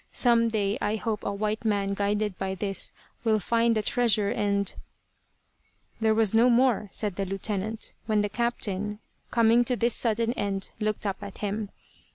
Some 0.11 0.49
day 0.49 0.79
I 0.81 0.95
hope 0.95 1.23
a 1.23 1.31
white 1.31 1.63
man 1.63 1.93
guided 1.93 2.35
by 2.39 2.55
this, 2.55 2.91
will 3.23 3.37
find 3.37 3.75
the 3.77 3.83
treasure 3.83 4.31
and" 4.31 4.73
"There 6.01 6.15
was 6.15 6.33
no 6.33 6.49
more," 6.49 6.89
said 6.91 7.17
the 7.17 7.25
lieutenant, 7.27 7.93
when 8.07 8.21
the 8.21 8.27
captain, 8.27 8.97
coming 9.29 9.63
to 9.65 9.75
this 9.75 9.93
sudden 9.93 10.33
end 10.33 10.71
looked 10.79 11.05
up 11.05 11.21
at 11.21 11.37
him. 11.37 11.69